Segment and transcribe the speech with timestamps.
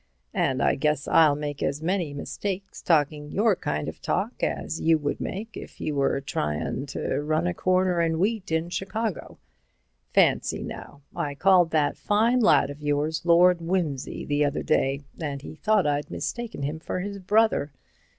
[0.33, 4.97] And I guess I'll make as many mistakes talking your kind of talk as you
[4.97, 9.37] would make if you were tryin' to run a corner in wheat in Chicago.
[10.11, 15.39] Fancy now, I called that fine lad of yours Lord Wimsey the other day, and
[15.43, 17.71] he thought I'd mistaken him for his brother.